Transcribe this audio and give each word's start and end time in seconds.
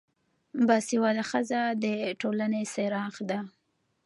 با 0.67 0.77
سواده 0.87 1.23
ښځه 1.29 1.61
دټولنې 1.83 2.63
څراغ 2.73 3.15
ده 3.29 3.39